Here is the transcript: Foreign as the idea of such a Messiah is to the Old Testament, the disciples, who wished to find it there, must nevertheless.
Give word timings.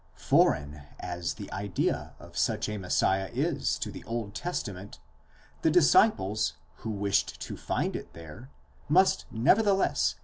Foreign 0.17 0.81
as 0.99 1.35
the 1.35 1.51
idea 1.51 2.15
of 2.17 2.35
such 2.35 2.67
a 2.67 2.79
Messiah 2.79 3.29
is 3.31 3.77
to 3.77 3.91
the 3.91 4.03
Old 4.05 4.33
Testament, 4.33 4.97
the 5.61 5.69
disciples, 5.69 6.53
who 6.77 6.89
wished 6.89 7.39
to 7.41 7.55
find 7.55 7.95
it 7.95 8.13
there, 8.13 8.49
must 8.89 9.25
nevertheless. 9.29 10.15